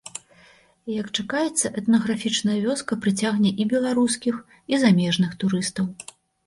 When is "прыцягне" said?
3.05-3.53